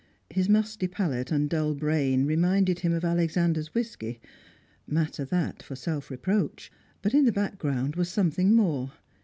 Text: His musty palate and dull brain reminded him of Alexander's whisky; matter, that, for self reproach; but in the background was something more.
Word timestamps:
His 0.31 0.49
musty 0.49 0.87
palate 0.87 1.31
and 1.31 1.47
dull 1.47 1.75
brain 1.75 2.25
reminded 2.25 2.79
him 2.79 2.91
of 2.91 3.05
Alexander's 3.05 3.75
whisky; 3.75 4.19
matter, 4.87 5.23
that, 5.25 5.61
for 5.61 5.75
self 5.75 6.09
reproach; 6.09 6.71
but 7.03 7.13
in 7.13 7.25
the 7.25 7.31
background 7.31 7.95
was 7.95 8.09
something 8.09 8.51
more. 8.55 8.93